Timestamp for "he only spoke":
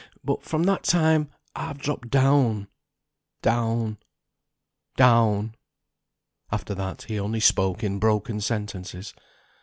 7.03-7.83